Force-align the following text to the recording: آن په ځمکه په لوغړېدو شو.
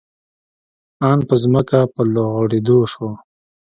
آن 1.09 1.19
په 1.27 1.35
ځمکه 1.43 1.79
په 1.93 2.01
لوغړېدو 2.13 2.77
شو. 2.91 3.09